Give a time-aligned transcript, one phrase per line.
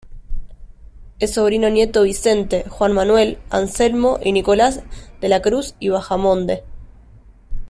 [1.19, 4.81] Es sobrino nieto Vicente, Juan Manuel, Anselmo y Nicolas
[5.21, 6.63] de la Cruz y Bahamonde.